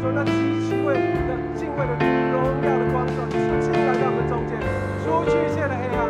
[0.00, 0.32] 主那极
[0.64, 1.92] 其为的敬畏的
[2.32, 4.56] 荣耀的光照，你是进来到我们中间，
[5.04, 6.08] 除去一切的黑暗，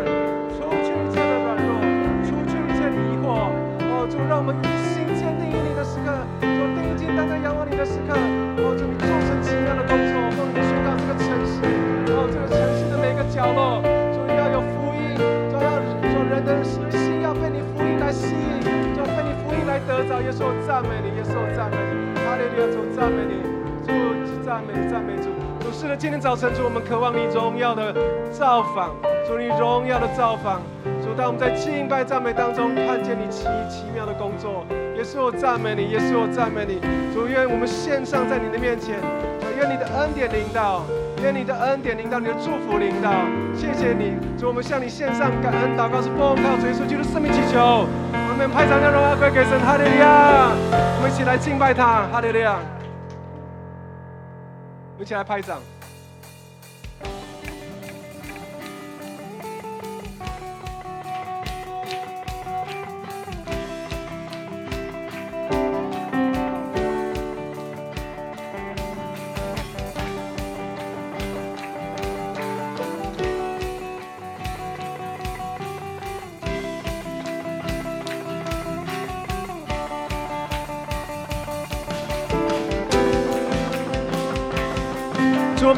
[0.55, 1.75] 除去一切的软弱，
[2.23, 3.51] 除去一切的疑惑。
[3.91, 8.15] 哦，主让我们一心坚定于你的时刻，主定睛单单仰望你的时刻。
[8.63, 11.59] 哦，主你做成奇妙的工作，奉你宣告这个城市，
[12.15, 13.83] 哦，这个城市的每个角落，
[14.15, 15.19] 主要有福音，
[15.51, 15.83] 主要
[16.15, 18.63] 主人的心要被你福音来吸引，
[18.95, 20.23] 要被你福音来得着。
[20.23, 23.50] 耶稣我赞美你，耶稣我赞美你，哈利路亚，主赞美你，
[24.51, 25.31] 赞美赞美主。
[25.61, 27.95] 主是的，今天早晨主我们渴望你荣耀的
[28.33, 28.91] 造访，
[29.25, 30.61] 主你荣耀的造访。
[31.01, 34.67] 主当我们在敬拜赞美当中看见你奇奇妙的工作，
[34.99, 36.83] 也是我赞美你，也是我赞美你。
[37.15, 38.99] 主愿我们献上在你的面前，
[39.55, 40.83] 愿你的恩典领导，
[41.23, 43.15] 愿你的恩典领导，你的祝福领导。
[43.55, 47.87] 谢谢你，主我们向你献上感恩祷告，是奉靠主耶稣基督生命祈求。
[48.11, 50.51] 我们拍掌将荣耀归给神，哈利路亚！
[50.99, 52.59] 我们一起来敬拜他，哈利路亚！
[55.01, 55.80] 一起来拍掌。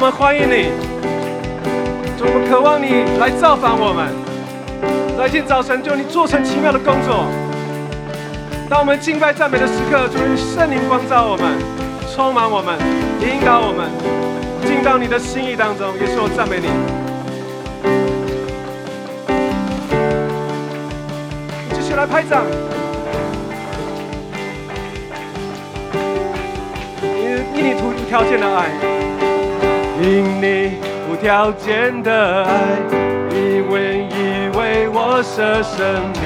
[0.03, 0.67] 我们欢迎你。
[2.19, 4.11] 我们渴望你来造访我们。
[5.17, 7.23] 来今早晨，就你做成奇妙的工作。
[8.69, 11.55] 当我们敬拜赞美的时刻，主，圣灵光照我们，
[12.13, 12.75] 充满我们，
[13.21, 13.87] 引导我们
[14.67, 15.87] 进到你的心意当中。
[15.97, 16.67] 也是我赞美你。
[21.73, 22.43] 继续来拍掌。
[27.23, 29.22] 因因你无条件的爱。
[30.03, 30.73] 因你
[31.09, 32.51] 无条件的爱，
[33.29, 35.79] 你愿意为我舍生
[36.19, 36.21] 命，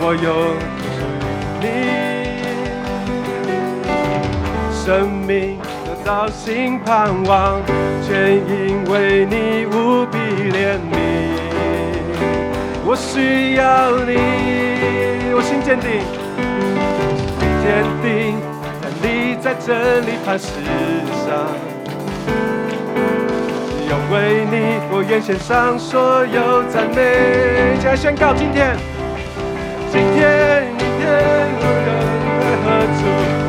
[0.00, 0.56] 我有
[1.62, 1.64] 你，
[4.74, 7.62] 生命得到新盼望，
[8.02, 10.18] 全因为你无比
[10.50, 10.92] 怜悯。
[12.84, 14.16] 我需要你，
[15.36, 16.02] 我心坚定，
[17.62, 17.64] 坚
[18.02, 18.34] 定
[18.82, 20.50] 但你在这里磐石
[21.28, 21.65] 上。
[24.10, 27.74] 为你，我愿献上所有赞美。
[27.74, 28.76] 一起来宣告：今天，
[29.90, 31.10] 今天，明天，
[31.58, 31.90] 无论
[32.38, 33.02] 在何处，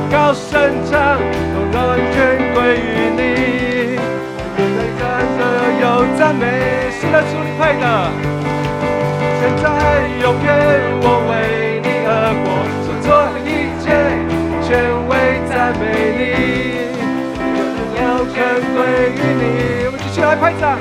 [0.10, 1.22] 高声唱，
[1.54, 1.76] 荣耀
[2.10, 2.18] 全
[2.54, 3.22] 归于你。
[4.58, 5.02] 在赞
[5.38, 5.40] 所
[5.80, 5.86] 有
[6.18, 6.44] 赞美，
[6.90, 7.86] 是的，主你配的。
[9.40, 9.66] 现在，
[10.24, 10.50] 永远，
[11.02, 12.46] 我为你而活，
[12.82, 13.86] 所做的一切，
[14.66, 14.68] 全
[15.08, 15.12] 为
[15.50, 15.86] 赞美
[16.18, 16.22] 你。
[17.78, 18.36] 荣耀全
[18.74, 18.78] 归
[19.14, 19.87] 于你。
[20.18, 20.80] 起来拍掌！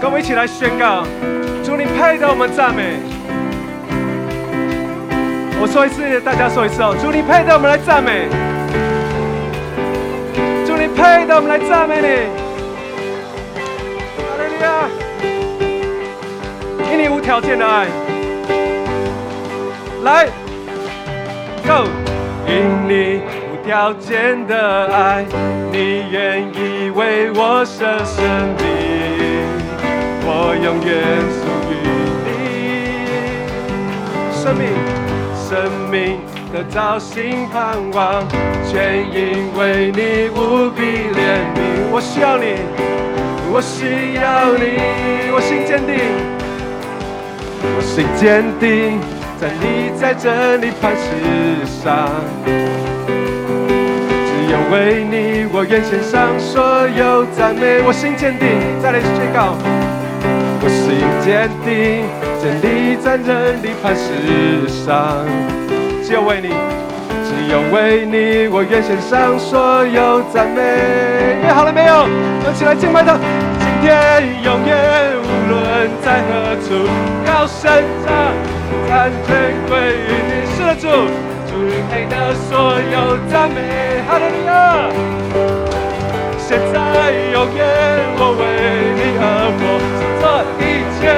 [0.00, 1.04] 跟我们一起来宣告：
[1.62, 2.98] 主，你配得我们赞美。
[5.60, 6.96] 我说一次，大家说一次哦。
[7.00, 8.26] 主，你配得我们来赞美。
[10.98, 12.08] 配的，我们来赞美你，
[14.18, 14.66] 哈利路亚！
[16.90, 17.86] 因你无条件的爱，
[20.02, 20.26] 来
[21.64, 21.86] ，Go！
[22.48, 25.24] 因你无条件的爱，
[25.70, 28.18] 你愿意为我舍生
[28.58, 28.66] 命，
[30.26, 30.90] 我永远
[31.38, 31.74] 属于
[32.26, 32.34] 你，
[34.34, 34.66] 生命，
[35.48, 36.18] 生命。
[36.50, 38.26] 得到新盼望，
[38.70, 41.18] 全因为你无比怜
[41.56, 41.58] 悯。
[41.90, 42.54] 我需要你，
[43.50, 44.78] 我需要你，
[45.32, 45.96] 我心坚定，
[47.64, 49.00] 我心坚定，
[49.40, 52.10] 在你在这里磐石上，
[52.44, 57.80] 只有为你，我愿献上所有赞美。
[57.86, 58.48] 我心坚定，
[58.82, 59.56] 再来一次宣告，
[60.60, 62.04] 我心坚定，
[62.38, 65.24] 坚立在这里磐石上。
[66.04, 66.48] 只有为你，
[67.48, 70.60] 只有为你，我愿献上所有赞美。
[71.40, 72.04] 约好了没有？
[72.44, 73.16] 一起来敬拜他。
[73.56, 76.84] 今天、永远，无论在何处，
[77.24, 77.72] 高声
[78.04, 78.36] 唱，
[78.86, 80.44] 赞全归于你。
[80.52, 80.92] 是的，主，
[81.48, 84.04] 主你配的所有赞美。
[84.04, 84.92] 哈利路亚！
[86.36, 86.76] 现在、
[87.32, 87.64] 永远，
[88.20, 88.44] 我为
[88.92, 89.24] 你而
[89.56, 89.80] 活，
[90.20, 91.08] 这一切，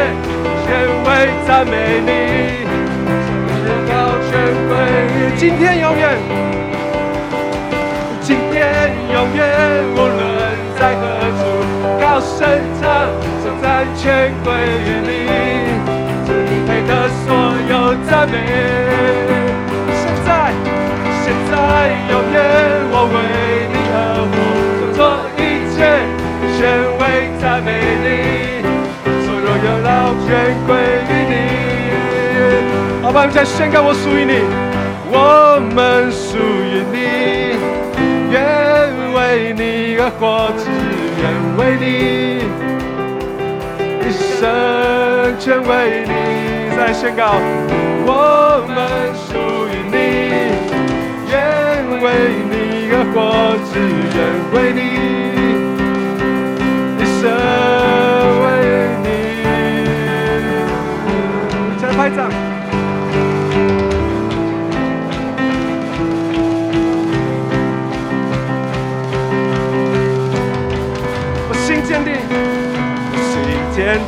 [0.62, 0.70] 全
[1.02, 2.70] 为赞美你。
[5.40, 6.18] 今天永远，
[8.20, 9.40] 今天永远，
[9.94, 10.20] 无论
[10.78, 11.00] 在何
[11.40, 11.40] 处，
[11.98, 12.46] 高声
[12.78, 13.08] 唱，
[13.42, 14.52] 颂赞全归
[14.84, 15.08] 于你，
[16.26, 17.26] 是你配得所
[17.70, 17.72] 有
[18.04, 18.36] 赞美。
[19.96, 20.52] 现在，
[21.24, 21.56] 现在，
[22.10, 22.36] 永远，
[22.92, 23.16] 我为
[23.72, 23.96] 你而
[24.28, 25.00] 活，做
[25.38, 25.40] 一
[25.72, 26.04] 切，
[26.58, 26.60] 全
[27.00, 27.02] 为
[27.40, 28.60] 赞美你，
[29.24, 29.88] 所有荣耀
[30.28, 30.28] 全
[30.66, 30.76] 归
[31.08, 31.32] 于你。
[33.00, 34.69] 好吧，我们再宣告，我属于你。
[35.12, 36.96] 我们属于你，
[38.30, 38.38] 愿
[39.12, 40.62] 为你而活，只
[41.20, 41.22] 愿
[41.58, 41.84] 为你，
[44.06, 44.38] 一生
[45.38, 45.70] 全为
[46.06, 46.14] 你。
[46.76, 47.34] 在宣告，
[48.06, 48.78] 我们
[49.26, 49.28] 属
[49.66, 49.94] 于你，
[51.28, 51.34] 愿
[52.00, 52.06] 为
[52.48, 52.54] 你
[52.94, 53.18] 而活，
[53.66, 53.72] 只
[54.14, 54.18] 愿
[54.54, 54.80] 为你，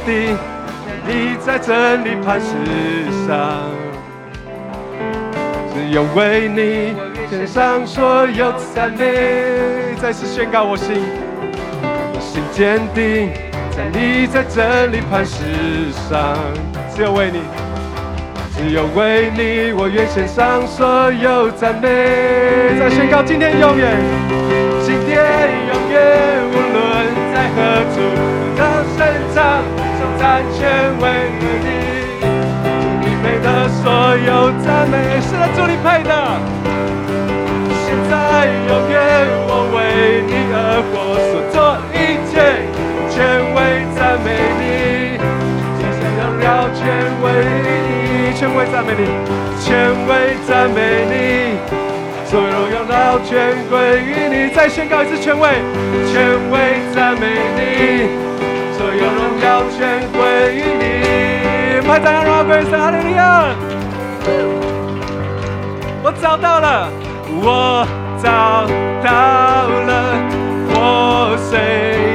[0.04, 0.36] 地，
[1.06, 2.54] 你在真理磐石
[3.26, 3.62] 上，
[5.72, 6.94] 只有为你
[7.30, 9.94] 献上所有赞美。
[10.00, 10.96] 再次宣告我心，
[12.12, 13.30] 我心坚定，
[13.70, 16.36] 在你在真理磐石上，
[16.94, 17.40] 只有为你，
[18.56, 22.78] 只有为你，我愿献上所有赞美。
[22.78, 23.96] 再宣告今天永远，
[24.82, 25.22] 今天
[25.68, 26.00] 永远，
[26.50, 26.74] 无论
[27.32, 27.96] 在何处。
[30.18, 30.60] 完全
[30.98, 31.04] 为
[31.38, 31.68] 了你，
[33.00, 33.82] 你配的所
[34.16, 34.28] 有
[34.64, 36.12] 赞美是主你配的。
[37.84, 38.12] 现在
[38.68, 38.94] 永远，
[39.46, 39.76] 我为
[40.26, 40.56] 你而
[40.88, 40.94] 活，
[41.28, 41.56] 所做
[41.92, 41.96] 一
[42.30, 42.32] 切
[43.10, 43.14] 全
[43.54, 43.58] 为
[43.94, 44.26] 赞美
[44.58, 44.62] 你。
[45.76, 46.80] 今生荣耀全
[47.22, 47.24] 为
[47.62, 49.02] 你，全为赞美你，
[49.60, 49.66] 全
[50.08, 50.10] 为
[50.48, 50.78] 赞美
[51.10, 51.14] 你。
[52.24, 53.30] 所有荣耀全
[53.68, 55.50] 归于你，再宣告一次全为，
[56.10, 56.14] 全
[56.50, 57.26] 为赞美
[57.56, 58.31] 你。
[59.02, 60.84] 有荣耀全归于你，
[61.86, 63.20] 拍掌荣耀归神，哈利亚！
[66.04, 66.88] 我找到了，
[67.42, 67.84] 我
[68.22, 68.64] 找
[69.02, 69.10] 到
[69.88, 69.90] 了，
[70.72, 72.11] 破碎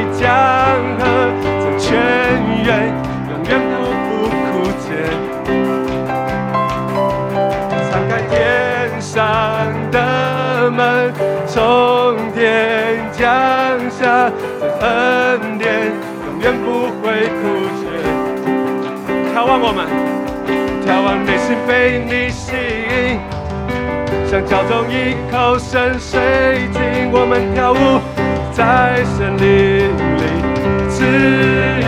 [21.48, 23.22] 心被你吸引，
[24.30, 26.20] 像跳动一口深水
[26.74, 27.10] 井。
[27.14, 28.02] 我们跳舞
[28.52, 29.88] 在森林
[30.20, 30.24] 里，
[30.90, 31.06] 自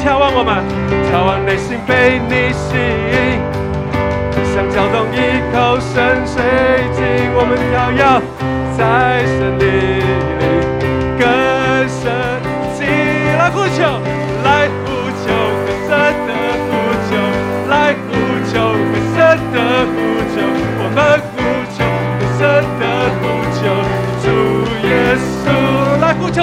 [0.00, 0.64] 眺望我们，
[1.12, 2.72] 眺望内心被你吸
[3.12, 3.44] 引，
[4.54, 5.20] 像跳动一
[5.52, 6.40] 口深水
[6.96, 7.04] 井。
[7.36, 8.00] 我们跳跃
[8.72, 8.80] 在
[9.26, 9.68] 森林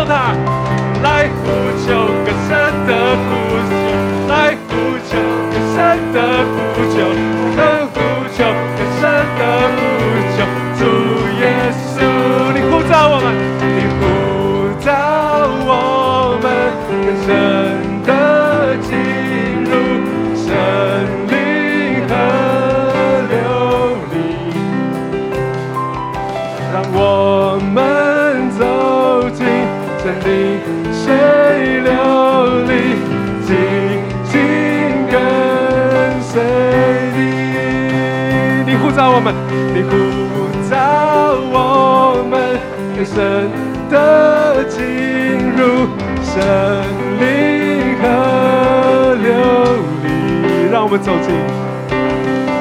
[0.06, 1.46] 来呼
[1.86, 1.88] 求，
[2.25, 2.50] 更深
[2.88, 2.91] 的
[3.25, 3.29] 呼
[3.70, 3.72] 求，
[4.27, 4.34] 来
[4.68, 4.72] 呼
[5.08, 5.12] 求，
[5.51, 5.77] 更深
[6.13, 6.18] 的
[6.74, 7.88] 呼求，我们呼求，
[51.10, 51.34] 走进，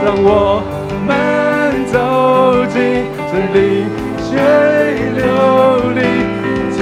[0.03, 0.63] 让我
[1.07, 3.85] 们走进森林
[4.25, 4.31] 水
[5.13, 5.21] 流
[5.93, 6.01] 里，
[6.73, 6.81] 紧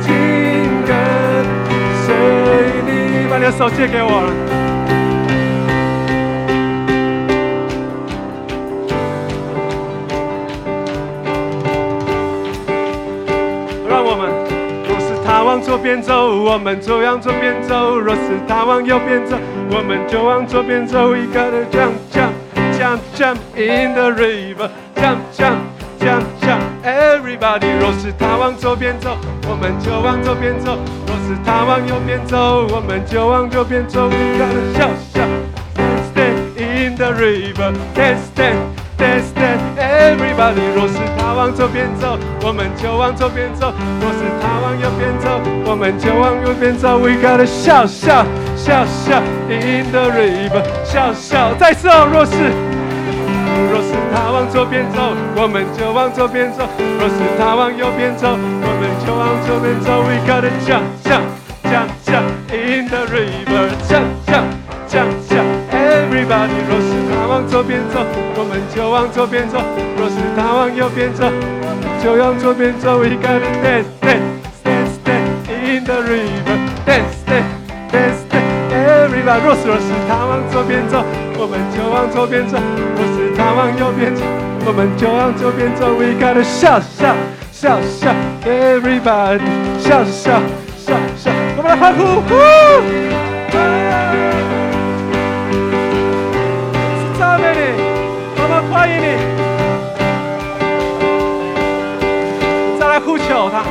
[0.00, 0.06] 紧
[0.86, 0.92] 跟
[2.04, 2.06] 随
[2.84, 3.26] 你。
[3.30, 4.51] 把你的手借给我。
[15.52, 19.36] 往左边走，我们就往左边走；若是他往右边走，
[19.70, 21.14] 我们就往左边走。
[21.14, 21.40] 一个
[21.70, 22.32] jump, jump,
[22.72, 25.58] jump, jump in the river, jump, jump,
[26.00, 26.62] jump, jump.
[26.82, 34.08] Everybody，若是他往左边走，我们就往左边走；若是他往右边走，我们就往右边走。
[34.08, 35.28] We gotta shout, shout,
[35.76, 38.56] can't stand in the river, can't stand.
[39.02, 40.62] dance dance everybody。
[40.76, 45.31] 若是他往左边走，我们就往左边走；若是他往右边走，
[45.64, 46.98] 我们就往右边走。
[46.98, 48.26] We gotta shout shut
[48.56, 51.56] shut shut in the river shut shut。
[51.58, 52.32] 再次哦，若是
[53.70, 56.64] 若是他往左边走，我们就往左边走；
[56.98, 60.02] 若是他往右边走，我们就往左边走。
[60.02, 61.24] We gotta shout shout
[61.64, 64.46] shout shout in the river shout shout
[64.88, 66.58] shout shout everybody。
[66.68, 68.04] 若是他往左边走，
[68.36, 69.58] 我们就往左边走；
[69.96, 71.30] 若是他往右边走，
[72.02, 72.98] 就往左边走。
[72.98, 74.41] We gotta dance dance
[75.82, 77.50] in the river dance dance
[77.90, 79.42] dance dance everybody。
[79.42, 81.04] 若是若是他往左边走，
[81.36, 82.56] 我们就往左边走；
[82.96, 84.22] 若是他往右边走，
[84.64, 85.94] 我们就往左边走。
[85.94, 87.16] We gotta shout shout
[87.52, 89.42] shout shout everybody
[89.82, 90.42] shout shout
[90.86, 91.34] shout shout。
[91.56, 92.22] 我们来欢呼！
[97.18, 97.60] 赞美你，
[98.36, 99.18] 我们欢迎你。
[102.78, 103.64] 再来呼求他，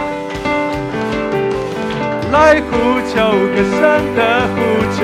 [2.31, 2.71] 来呼
[3.11, 3.15] 求
[3.53, 3.81] 更深
[4.15, 4.19] 的
[4.55, 4.57] 呼
[4.95, 4.99] 求，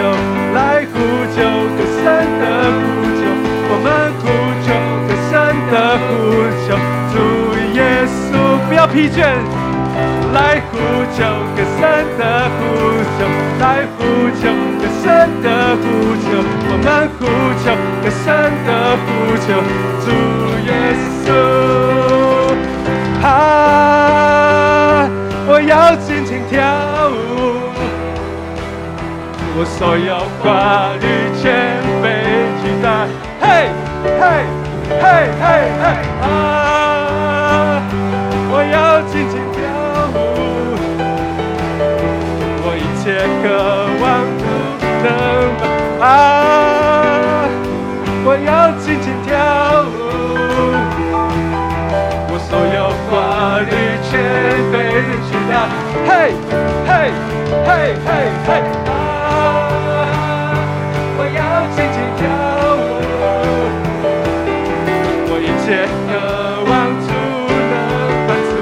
[0.54, 0.58] 来
[0.94, 0.96] 呼
[1.36, 1.38] 求
[1.76, 2.04] 更深
[2.40, 2.82] 的呼
[3.18, 3.20] 求，
[3.70, 3.86] 我们
[4.22, 4.24] 呼
[4.64, 4.68] 求
[5.08, 5.32] 更深
[5.72, 5.74] 的
[6.08, 6.10] 呼
[6.66, 6.68] 求，
[7.12, 7.16] 主
[7.76, 8.18] 耶稣
[8.68, 9.20] 不要疲倦。
[10.34, 10.76] 来呼
[11.16, 11.20] 求
[11.56, 11.82] 更深
[12.18, 12.22] 的
[12.58, 12.60] 呼
[13.18, 13.20] 求，
[13.60, 13.64] 来
[13.98, 14.00] 呼
[14.40, 14.44] 求
[14.80, 15.06] 更深
[15.42, 15.46] 的
[15.82, 15.84] 呼
[16.24, 16.26] 求，
[16.70, 17.22] 我们呼
[17.64, 17.66] 求
[18.04, 18.26] 更深
[18.68, 18.70] 的
[19.04, 19.08] 呼
[19.44, 19.48] 求，
[20.04, 20.08] 主
[20.68, 20.70] 耶
[21.24, 21.26] 稣，
[23.26, 23.28] 啊，
[25.48, 26.56] 我要尽情跳，
[29.60, 31.08] 我所有挂虑
[31.42, 32.06] 全被
[32.62, 32.86] 取代，
[33.42, 33.74] 嘿，
[34.22, 34.46] 嘿，
[35.02, 35.04] 嘿，
[35.42, 35.46] 嘿，
[35.82, 35.84] 嘿，
[36.22, 37.82] 啊，
[38.52, 39.58] 我要尽情跳
[40.14, 40.16] 舞。
[42.62, 43.06] 我一切
[43.42, 43.46] 渴
[43.98, 44.06] 望
[44.38, 44.46] 都
[45.02, 45.10] 能
[46.06, 46.06] 啊！
[48.24, 49.34] 我要尽情跳
[49.90, 49.90] 舞，
[52.30, 53.74] 我所有挂虑
[54.06, 54.22] 全
[54.72, 54.76] 被
[55.26, 55.52] 取代。
[56.06, 56.10] 嘿，
[56.86, 56.90] 嘿，
[57.66, 58.08] 嘿，嘿，
[58.46, 58.50] 嘿
[65.68, 66.12] 切渴
[66.64, 66.72] 望
[67.06, 67.12] 主
[67.52, 67.76] 能
[68.26, 68.56] 满足。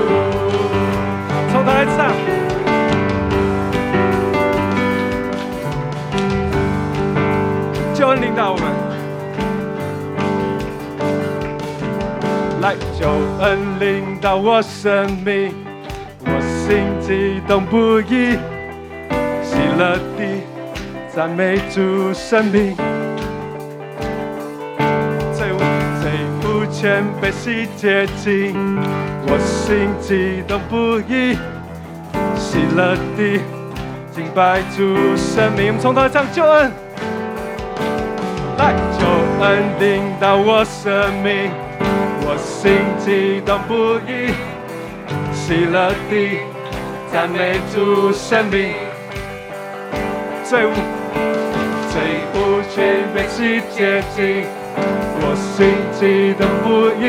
[1.52, 1.98] 从头来唱。
[7.94, 8.66] 救恩领导我们，
[12.62, 13.08] 来，救
[13.40, 13.46] 恩
[13.80, 15.54] 领导我生命，
[16.26, 18.36] 我心激动不已，
[19.44, 20.42] 喜乐地
[21.16, 22.76] 赞美主生命，
[26.86, 28.54] 全被洗洁净，
[29.25, 31.36] 我心激动不已，
[32.38, 33.42] 喜乐地
[34.13, 36.72] 敬拜主生命，我们从头唱救恩。
[38.60, 39.08] 来，救
[39.44, 41.50] 恩领导我生命，
[42.22, 44.30] 我心激动不已，
[45.34, 46.38] 喜乐地
[47.12, 48.75] 赞美主生命。
[50.44, 50.72] 罪恶，
[51.89, 54.46] 罪恶全被洗洁净，
[54.77, 57.03] 我心激动不已，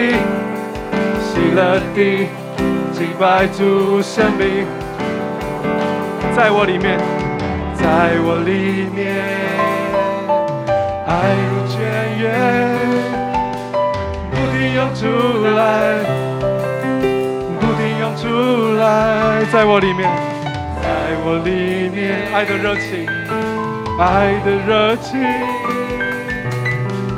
[1.22, 2.28] 喜乐地
[2.92, 4.66] 敬拜主生命。
[6.34, 6.98] 在我里面，
[7.74, 7.84] 在
[8.24, 9.24] 我里面。
[11.08, 11.10] 爱
[11.48, 11.78] 如泉
[12.18, 12.24] 源，
[14.30, 15.06] 不停涌出
[15.56, 15.64] 来，
[17.60, 18.26] 不停涌出
[18.76, 20.10] 来，在我里面，
[20.82, 20.84] 在
[21.24, 23.06] 我里面，爱的热情，
[23.98, 25.22] 爱的热情，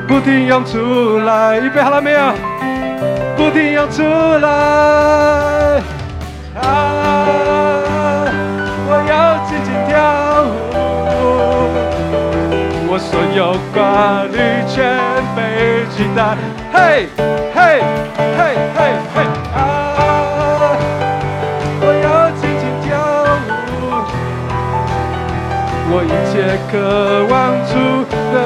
[0.09, 2.33] 不停涌出来，预备好了没有？
[3.37, 4.49] 不停涌出来，
[6.57, 6.65] 啊！
[8.89, 9.93] 我要尽情跳
[10.49, 10.49] 舞。
[12.91, 14.35] 我所有挂虑
[14.67, 14.75] 全
[15.37, 15.39] 被
[15.95, 16.21] 取代，
[16.73, 17.07] 嘿，
[17.55, 17.61] 嘿，
[18.35, 18.41] 嘿，
[18.75, 18.81] 嘿，
[19.15, 19.17] 嘿，
[19.55, 19.57] 啊！
[21.81, 22.07] 我要
[22.41, 22.89] 尽情跳
[23.69, 23.79] 舞，
[25.91, 26.35] 我一切
[26.73, 26.75] 渴
[27.29, 27.37] 望
[27.69, 27.71] 主
[28.33, 28.37] 能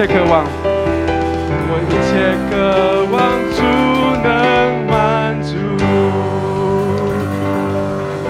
[0.00, 0.46] 切渴望，
[1.68, 3.20] 我一切渴望
[3.52, 3.60] 主
[4.24, 5.52] 能满足。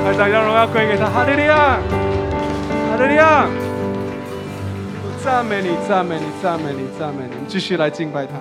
[0.05, 1.79] 来，大家荣耀归给他，哈利利亚，
[2.91, 3.47] 哈利利亚。
[5.23, 7.37] 赞美你，赞美你，赞美你，赞美你！
[7.47, 8.33] 继续来敬拜他。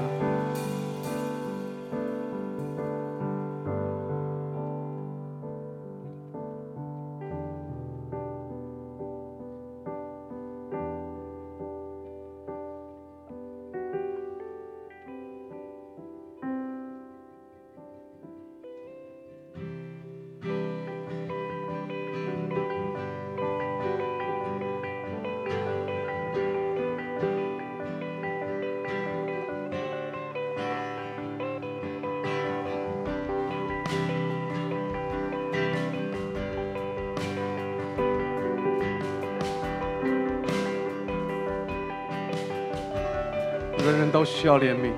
[44.59, 44.91] 怜悯，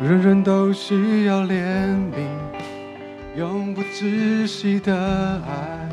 [0.00, 1.54] 人人都需要怜
[2.12, 2.26] 悯，
[3.36, 5.88] 永不止息的爱，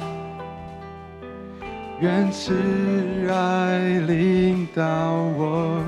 [2.00, 2.56] 愿慈
[3.30, 4.84] 爱领导
[5.38, 5.84] 我。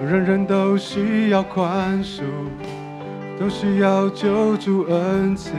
[0.00, 2.22] 人人都需要宽恕，
[3.38, 5.52] 都需要救助恩赐。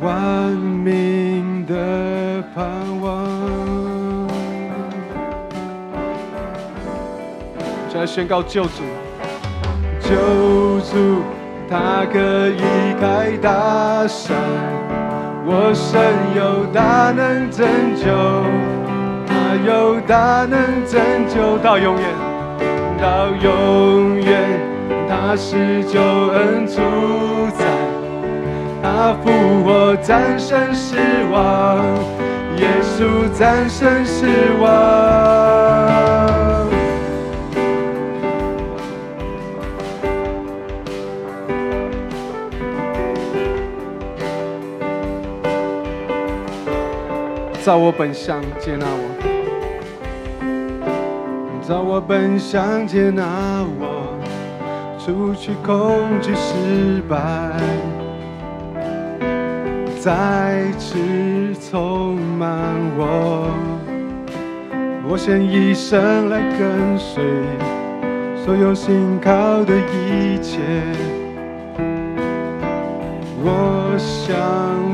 [0.00, 2.64] 万民的盼
[3.00, 3.91] 望。
[8.06, 8.82] 宣告救主，
[10.00, 11.22] 救主，
[11.70, 12.18] 他可
[12.48, 14.36] 以开大山，
[15.46, 16.00] 我神
[16.36, 17.66] 有大能拯
[17.96, 18.04] 救，
[19.26, 22.04] 他有大能拯救到永远，
[23.00, 24.60] 到永远，
[25.08, 26.80] 他是救恩主
[27.56, 27.64] 宰。
[28.82, 29.30] 他复
[29.64, 30.96] 活，战胜死
[31.30, 31.78] 亡；
[32.58, 34.26] 耶稣战胜死
[34.60, 35.51] 亡。
[47.64, 49.04] 照我本相接纳我，
[51.62, 53.22] 照我本相接纳
[53.78, 54.18] 我，
[54.98, 57.16] 除去恐惧失败。
[60.00, 60.98] 再次
[61.70, 62.50] 充满
[62.98, 63.48] 我，
[65.08, 67.22] 我献一生来跟随，
[68.44, 70.58] 所有信靠的一切，
[73.44, 74.36] 我想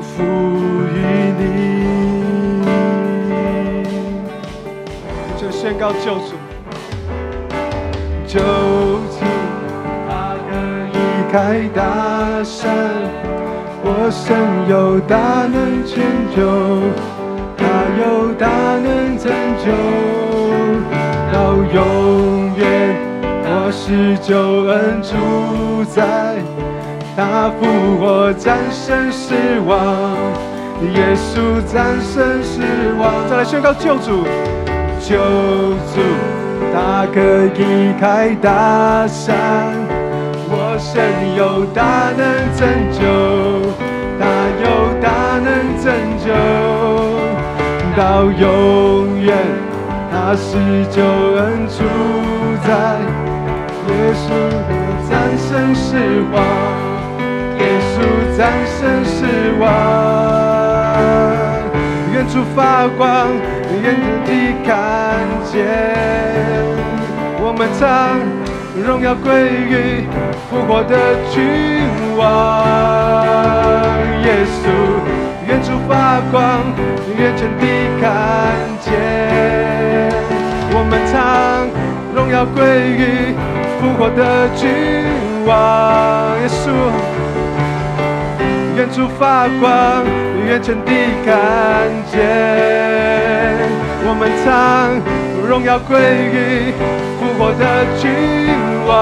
[0.02, 0.22] 赋
[0.94, 1.67] 予你。
[5.68, 6.32] 宣告救主，
[8.26, 9.20] 救主，
[10.08, 10.50] 他可
[10.94, 10.96] 以
[11.30, 12.72] 开大山。
[13.84, 14.34] 我神
[14.66, 16.00] 有大能拯
[16.34, 16.40] 救，
[17.58, 17.60] 他
[18.00, 19.68] 有大能拯救
[21.34, 21.36] 到
[21.74, 21.76] 永
[22.56, 22.96] 远。
[23.44, 24.32] 我是救
[24.70, 26.00] 恩主宰，
[27.14, 29.34] 他复活战胜死
[29.66, 30.16] 亡，
[30.94, 32.62] 耶稣战胜死
[32.98, 33.12] 亡。
[33.28, 34.24] 再来宣告救主，
[35.08, 35.96] 救主，
[36.70, 37.18] 他可
[37.56, 39.72] 以开大山。
[40.50, 41.00] 我神
[41.34, 42.20] 有大能
[42.52, 43.00] 拯救，
[44.20, 44.22] 他
[44.60, 44.68] 有
[45.00, 45.08] 大
[45.40, 45.48] 能
[45.80, 45.88] 拯
[46.20, 46.28] 救
[47.96, 49.32] 到永远，
[50.12, 50.44] 他是
[50.90, 51.78] 救恩主
[52.66, 52.68] 宰。
[53.88, 54.28] 耶稣
[55.08, 55.96] 战胜死
[56.34, 56.36] 亡，
[57.58, 57.96] 耶稣
[58.36, 58.38] 战
[58.76, 59.16] 胜死
[59.58, 59.64] 亡。
[62.12, 63.06] 远处发光，
[63.82, 63.84] 远
[64.24, 64.28] 地
[64.64, 64.70] 看
[65.44, 65.54] 见，
[67.40, 68.18] 我们唱。
[68.86, 70.06] 荣耀归于
[70.48, 70.94] 复活的
[71.32, 71.42] 君
[72.16, 72.22] 王，
[74.22, 74.70] 耶稣，
[75.48, 76.62] 远处发光，
[77.18, 77.66] 远全地
[78.00, 78.06] 看
[78.80, 78.86] 见。
[80.70, 81.66] 我们唱
[82.14, 83.34] 荣耀归于
[83.80, 84.70] 复活的君
[85.44, 86.70] 王，耶稣，
[88.76, 90.06] 远处发光，
[90.46, 90.92] 远全地
[91.26, 91.34] 看
[92.12, 93.17] 见。
[94.06, 94.46] 我们唱
[95.46, 96.72] 荣耀归于
[97.18, 97.62] 复活的
[97.98, 98.08] 君。
[98.88, 98.94] 王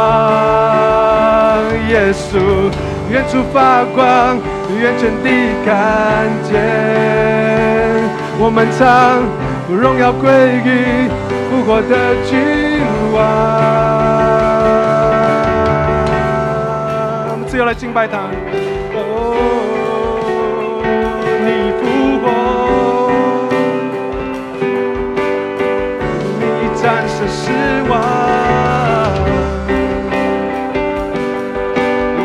[1.88, 2.34] 耶稣，
[3.08, 4.36] 远处发光，
[4.80, 5.26] 远全地
[5.64, 6.50] 看见。
[8.38, 9.22] 我们唱
[9.70, 10.26] 荣耀归
[10.64, 11.08] 于
[11.48, 12.34] 复活的君
[13.12, 13.16] 王。
[17.30, 18.18] 我们自由来敬拜他。
[18.92, 18.98] 哦，
[21.46, 21.84] 你复
[27.16, 27.50] 是失
[27.88, 27.94] 望。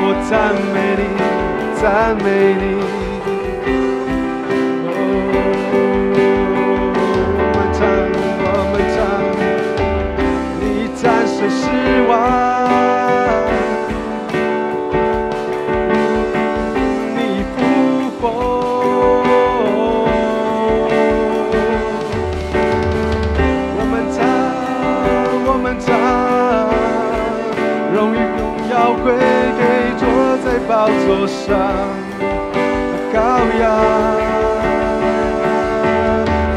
[0.04, 0.06] 我。
[0.32, 1.04] 赞美你，
[1.82, 3.00] 赞美你。
[30.71, 31.60] 宝座上，
[33.13, 33.19] 羔
[33.60, 33.62] 羊，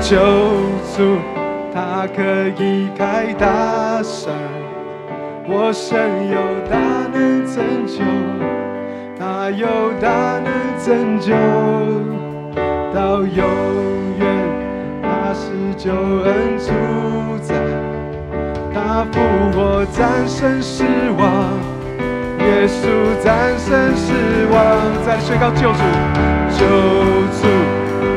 [0.00, 0.16] 救
[0.94, 1.18] 主，
[1.74, 2.22] 他可
[2.62, 4.32] 以开大山，
[5.48, 5.98] 我神
[6.30, 6.38] 有
[6.70, 6.78] 大
[7.12, 8.04] 能拯救，
[9.18, 9.66] 他有
[10.00, 10.48] 大能
[10.78, 11.34] 拯救
[12.94, 13.44] 到永
[14.20, 14.24] 远，
[15.02, 16.70] 他是救恩主
[17.42, 17.52] 宰，
[18.72, 19.18] 他复
[19.58, 20.84] 活战胜死
[21.18, 21.63] 亡。
[22.44, 22.78] 耶稣
[23.22, 24.12] 战胜死
[24.52, 24.56] 亡，
[25.04, 25.82] 在宣告救主，
[26.50, 26.60] 救
[27.40, 27.42] 主，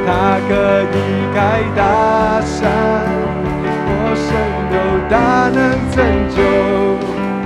[0.05, 0.09] 他
[0.47, 0.51] 可
[0.93, 0.95] 以
[1.33, 1.37] 开
[1.75, 2.69] 大山，
[4.15, 4.27] 神
[4.71, 4.75] 有
[5.09, 5.15] 大
[5.49, 5.57] 能
[5.91, 5.95] 拯
[6.35, 6.37] 救，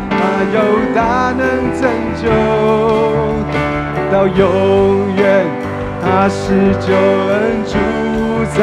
[0.10, 0.14] 他
[0.54, 0.58] 有
[0.96, 1.00] 大
[1.38, 1.42] 能
[1.80, 1.82] 拯
[2.22, 2.24] 救，
[4.12, 5.46] 到永远，
[6.02, 7.78] 他是救恩主
[8.58, 8.60] 宰，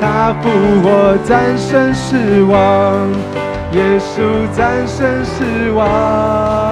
[0.00, 0.44] 他复
[0.82, 0.88] 活
[1.24, 3.08] 战胜死亡，
[3.72, 4.12] 耶稣
[4.56, 6.63] 战胜死亡。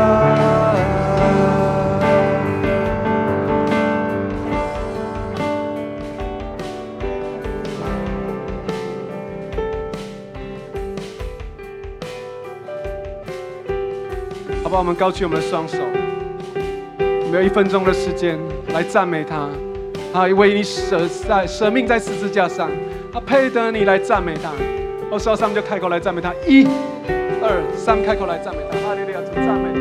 [14.73, 15.77] 把我们高举我们的双手，
[16.97, 18.39] 我们有一分钟的时间
[18.73, 19.47] 来赞美他。
[20.15, 22.71] 他为你舍在舍命在十字架上，
[23.13, 24.51] 他配得你来赞美他。
[25.11, 26.67] 我说三就开口来赞美他，一、
[27.43, 28.79] 二、三，开口来赞美他。
[28.79, 29.72] 哈利路亚，主，赞美，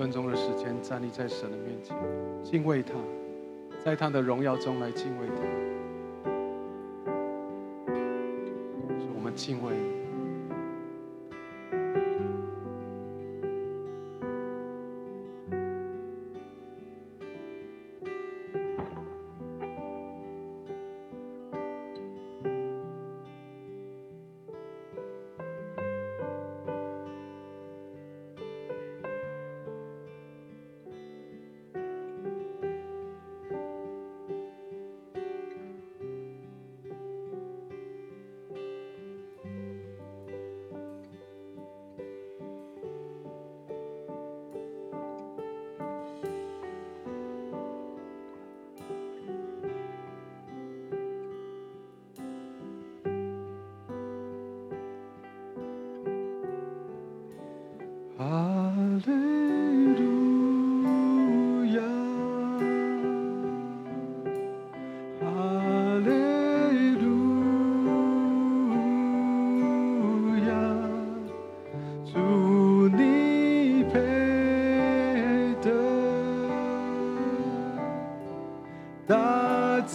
[0.00, 1.94] 分钟的时间站立在神的面前，
[2.42, 2.94] 敬畏他，
[3.84, 5.42] 在他的荣耀中来敬畏他。
[9.14, 9.99] 我们敬畏。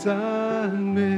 [0.05, 1.14] beside me.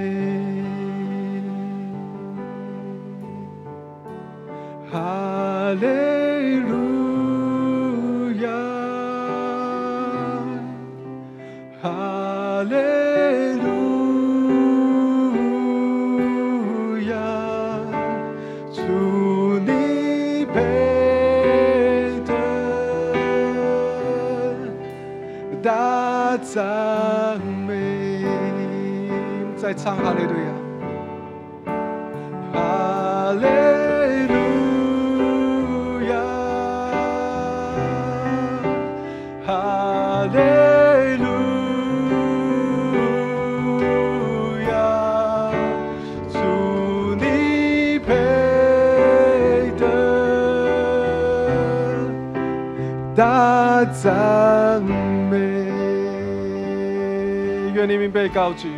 [57.78, 58.70] 愿你名被高举，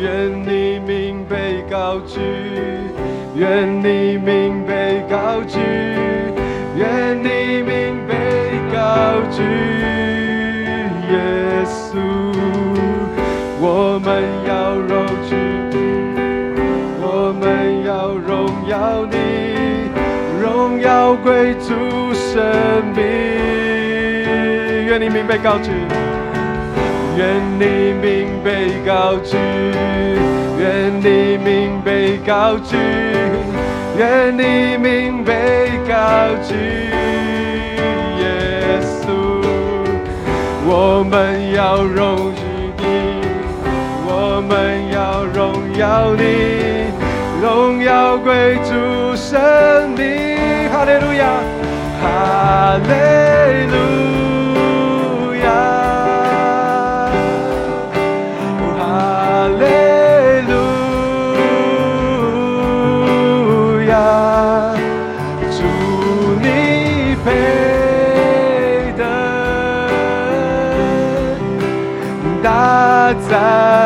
[0.00, 2.20] 愿你名被高举，
[3.34, 5.58] 愿你名被高举，
[6.76, 8.14] 愿你名被
[8.72, 9.42] 高举。
[11.10, 11.98] 耶稣，
[13.58, 15.34] 我们要荣举，
[17.02, 19.16] 我们要荣耀你，
[20.40, 22.85] 荣耀归主神。
[24.98, 25.70] 愿你名被高举。
[27.18, 27.28] 愿
[27.58, 29.36] 你名被高举，
[30.58, 32.78] 愿你名被高举，
[33.98, 35.94] 愿你名被高
[36.42, 36.54] 举。
[38.22, 39.12] 耶稣，
[40.64, 43.20] 我们要荣誉你，
[44.06, 46.22] 我们要荣耀你，
[47.42, 50.06] 荣耀归主神名。
[50.72, 51.26] 哈利路亚，
[52.00, 53.76] 哈利路
[73.28, 73.85] 在。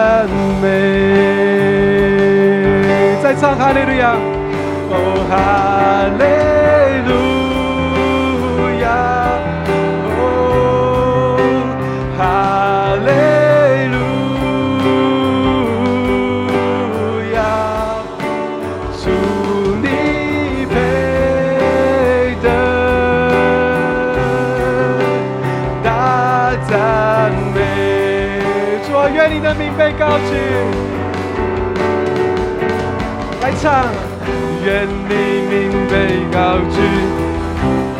[34.81, 35.13] 愿你
[35.51, 35.95] 名被
[36.33, 36.81] 高举，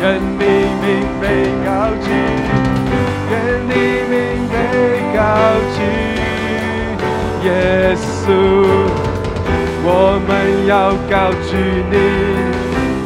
[0.01, 0.43] 愿你
[0.81, 1.25] 名被
[1.63, 1.69] 高
[2.01, 2.09] 举，
[3.29, 3.31] 愿
[3.69, 3.71] 你
[4.09, 4.17] 名
[4.49, 4.57] 被
[5.15, 5.21] 高
[5.75, 5.77] 举。
[7.43, 7.47] 耶
[7.93, 8.33] 稣，
[9.83, 10.29] 我们
[10.65, 10.73] 要
[11.07, 11.13] 高
[11.47, 11.53] 举
[11.91, 11.93] 你，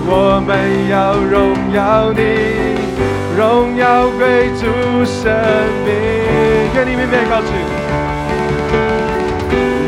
[0.07, 0.49] 我们
[0.89, 1.35] 要荣
[1.73, 2.21] 耀你，
[3.37, 4.63] 荣耀归主
[5.03, 5.19] 生
[5.83, 5.91] 命。
[6.75, 7.51] 愿你名被高举。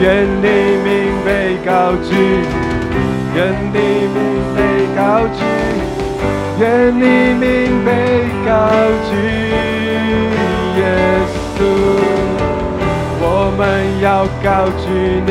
[0.02, 0.45] 愿你
[0.84, 0.88] 名
[1.26, 2.12] 被高举，
[3.38, 3.78] 愿你
[4.15, 4.17] 名
[4.56, 4.60] 被
[4.97, 5.39] 高举，
[6.60, 7.06] 愿你
[7.38, 7.45] 名
[7.86, 7.89] 被
[8.43, 8.50] 高
[9.08, 9.13] 举。
[10.80, 10.82] 耶
[11.54, 11.60] 稣，
[13.21, 13.23] 我
[13.56, 13.62] 们
[14.02, 14.50] 要高
[14.82, 14.89] 举
[15.23, 15.30] 你，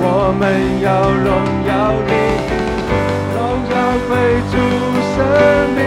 [0.00, 0.06] 我
[0.38, 0.40] 们
[0.80, 1.28] 要荣
[1.66, 1.70] 耀
[2.06, 2.12] 你，
[3.34, 3.36] 荣
[3.68, 3.74] 耀
[4.06, 4.10] 归
[4.52, 4.54] 主
[5.10, 5.18] 生
[5.74, 5.78] 命。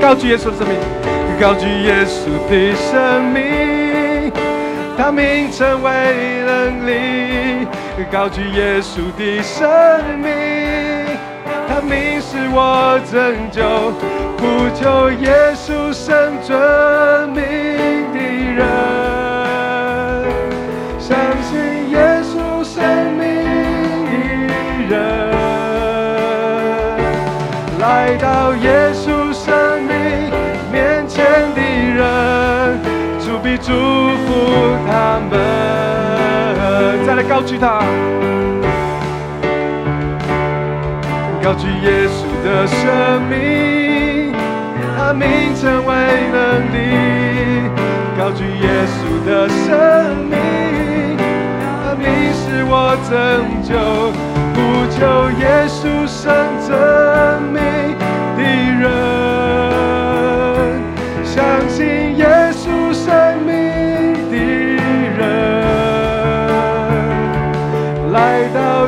[0.00, 0.72] 高举耶稣的生命，
[1.40, 3.36] 高举耶稣的生命。
[4.96, 5.90] 他名称为
[6.46, 7.66] 能力，
[8.04, 9.68] 高举耶稣的生
[10.18, 10.30] 命。
[11.68, 13.62] 他名是我拯救，
[14.38, 17.42] 呼求耶稣生尊名
[18.12, 18.18] 的
[18.54, 18.64] 人。
[20.98, 22.74] 相信耶稣生
[23.14, 23.24] 命
[24.88, 24.94] 的人，
[27.80, 29.92] 来到耶稣生命
[30.72, 31.60] 面前的
[31.94, 32.80] 人，
[33.20, 34.28] 主必祝福。
[34.88, 35.32] 他们
[37.16, 37.80] 来高举他，
[41.42, 44.34] 高举耶稣的生命，
[44.98, 45.26] 他名
[45.58, 45.90] 称为
[46.30, 46.36] 能
[46.74, 46.76] 力，
[48.18, 49.64] 高举耶稣的生
[50.28, 50.36] 命，
[51.56, 53.10] 他名是我拯
[53.64, 53.72] 救，
[54.52, 54.56] 不
[54.92, 55.00] 求
[55.40, 56.20] 耶稣生
[56.68, 56.70] 真
[57.50, 57.56] 命
[58.36, 58.40] 的
[58.82, 58.84] 人，
[61.24, 61.34] 相
[61.66, 61.78] 信
[62.18, 62.25] 耶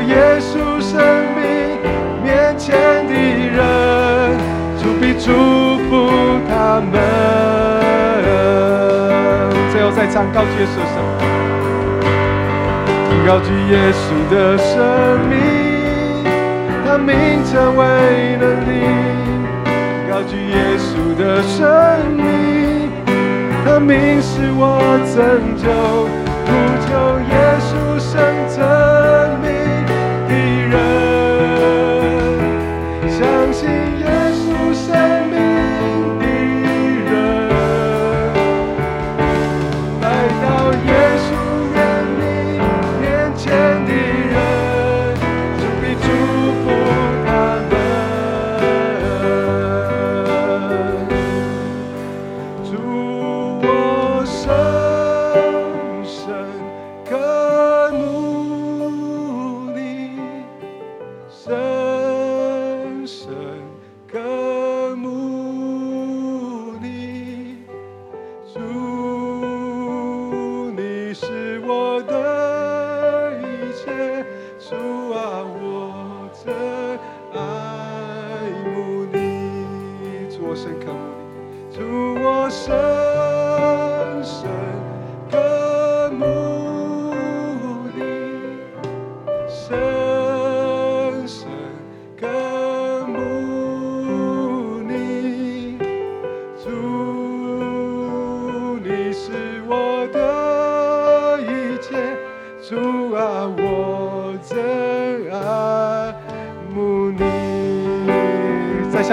[0.03, 1.01] 耶稣生
[1.35, 1.43] 命
[2.23, 2.67] 面前
[3.07, 3.13] 的
[3.57, 3.59] 人，
[4.81, 5.27] 主必祝
[5.89, 5.91] 福
[6.49, 6.95] 他们。
[9.73, 10.97] 最后再唱高举耶稣的生
[12.09, 14.67] 命，高举耶稣的生
[15.29, 15.33] 命，
[16.85, 17.09] 他名
[17.45, 17.81] 称为
[18.41, 18.71] 能力。
[20.11, 21.59] 高举耶稣的生
[22.17, 22.19] 命，
[23.65, 24.63] 他名是我
[25.15, 25.17] 拯
[25.57, 25.67] 救，
[26.45, 26.49] 不
[26.87, 26.89] 求
[27.31, 27.68] 耶稣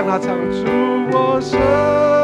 [0.06, 0.65] 让他唱出
[1.18, 2.14] 我声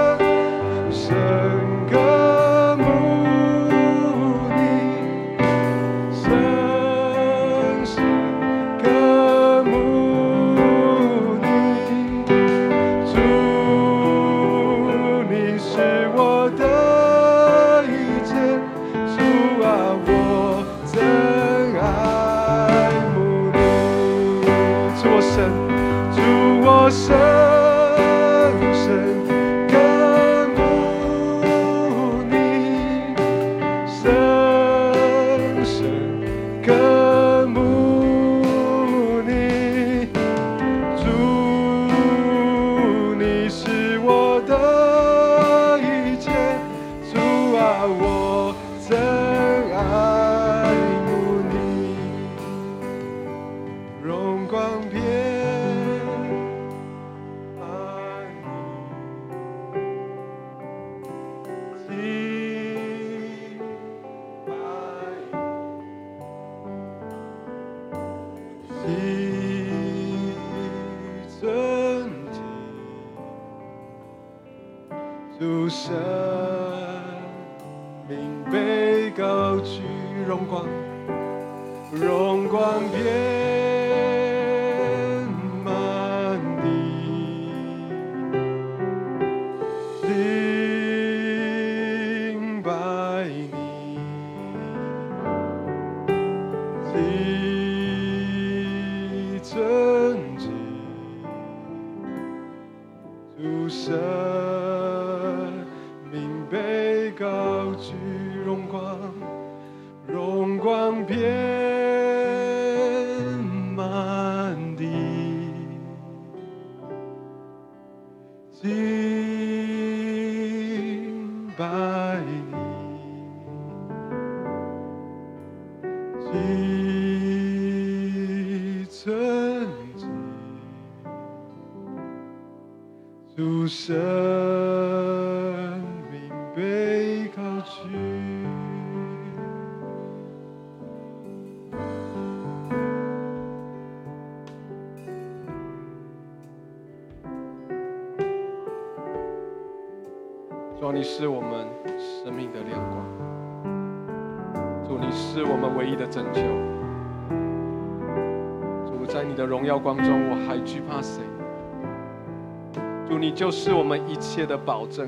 [163.21, 165.07] 你就是我们一切的保证，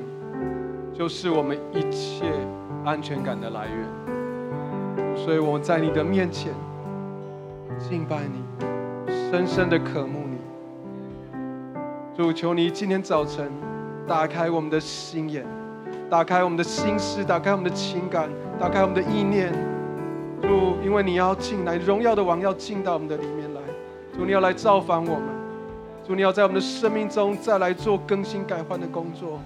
[0.93, 2.25] 就是我们一切
[2.85, 5.17] 安全感的来源。
[5.17, 6.53] 所以我在你的面前
[7.79, 8.43] 敬拜你，
[9.31, 10.37] 深深的渴慕你。
[12.15, 13.51] 主，求你今天早晨
[14.07, 15.43] 打开我们的心眼，
[16.07, 19.51] 打开我们的心思，打开我们的情感，打开我们的意念。
[20.39, 23.61] 主，因为你要进来，荣耀的王要进到我们的里面来。
[24.15, 25.42] 主，你要来造访我们。
[26.05, 29.39] 主，你要在我们的生命中再来做更新改换的工作。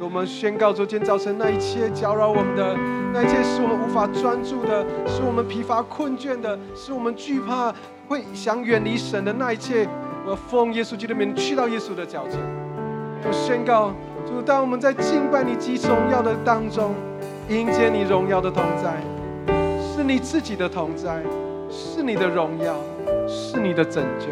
[0.00, 2.74] 我们宣告，昨天早晨那一切搅扰我们的，
[3.12, 7.74] 那一切使我们无法专注的，使我们疲乏困倦的，使我们惧怕
[8.08, 9.86] 会想远离神的那一切，
[10.24, 12.38] 我奉耶稣基督的名去到耶稣的脚前。
[13.22, 13.92] 就宣告，
[14.24, 16.94] 主，当我们在敬拜你极荣耀的当中，
[17.50, 18.94] 迎接你荣耀的同在，
[19.82, 21.20] 是你自己的同在，
[21.68, 22.76] 是你的荣耀，
[23.26, 24.28] 是你的拯救。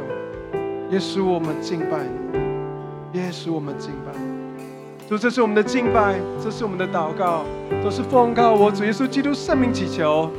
[0.91, 5.09] 也使，我们敬拜你；耶稣，我们敬拜你。
[5.09, 7.45] 主，这是我们的敬拜，这是我们的祷告，
[7.82, 10.30] 都是奉靠我主耶稣基督圣名祈求。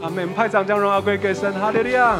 [0.00, 0.28] 阿门。
[0.34, 2.18] 派长将荣耀归给神，哈利路亚。